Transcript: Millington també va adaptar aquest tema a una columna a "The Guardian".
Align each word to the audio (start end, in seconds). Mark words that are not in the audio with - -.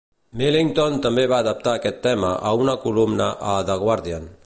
Millington 0.39 0.95
també 1.03 1.25
va 1.33 1.41
adaptar 1.45 1.75
aquest 1.81 2.01
tema 2.09 2.35
a 2.53 2.57
una 2.65 2.77
columna 2.87 3.33
a 3.55 3.63
"The 3.71 3.81
Guardian". 3.87 4.31